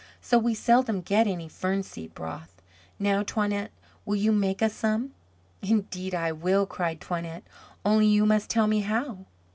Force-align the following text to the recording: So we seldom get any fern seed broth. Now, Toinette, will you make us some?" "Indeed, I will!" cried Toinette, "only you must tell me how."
So 0.19 0.39
we 0.39 0.55
seldom 0.55 1.01
get 1.01 1.27
any 1.27 1.47
fern 1.47 1.83
seed 1.83 2.15
broth. 2.15 2.59
Now, 2.97 3.21
Toinette, 3.21 3.69
will 4.03 4.15
you 4.15 4.31
make 4.31 4.63
us 4.63 4.73
some?" 4.73 5.13
"Indeed, 5.61 6.15
I 6.15 6.31
will!" 6.31 6.65
cried 6.65 6.99
Toinette, 6.99 7.43
"only 7.85 8.07
you 8.07 8.25
must 8.25 8.49
tell 8.49 8.65
me 8.65 8.79
how." 8.79 9.27